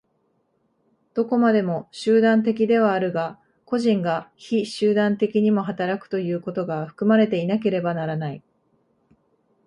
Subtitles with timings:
[1.13, 8.41] どこまでも集団的ではあるが、個人が非集団的にも働くということが含まれていなければならない。